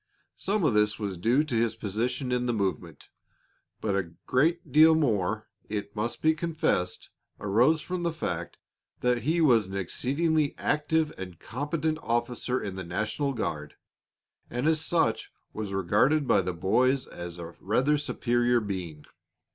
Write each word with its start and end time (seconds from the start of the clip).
Some 0.35 0.63
of 0.63 0.73
this 0.73 0.97
was 0.97 1.15
due 1.15 1.43
to 1.43 1.55
his 1.55 1.75
position 1.75 2.31
in 2.31 2.47
the 2.47 2.53
movement; 2.55 3.09
but 3.81 3.95
a 3.95 4.09
great 4.25 4.71
deal 4.71 4.95
more, 4.95 5.47
it 5.69 5.95
must 5.95 6.23
be 6.23 6.33
confessed 6.33 7.11
arose 7.39 7.81
from 7.81 8.01
the 8.01 8.11
fact 8.11 8.57
that 9.01 9.19
he 9.21 9.41
was 9.41 9.67
an 9.67 9.77
exceedingly 9.77 10.55
active 10.57 11.13
and 11.19 11.37
competent 11.39 11.99
officer 12.01 12.59
in 12.59 12.77
the 12.77 12.83
national 12.83 13.33
guard, 13.33 13.75
and 14.49 14.65
as 14.65 14.83
such 14.83 15.31
was 15.53 15.71
regarded 15.71 16.27
by 16.27 16.41
the 16.41 16.51
boys 16.51 17.05
as 17.05 17.37
a 17.37 17.53
rather 17.59 17.95
superior 17.95 18.59
being. 18.59 19.05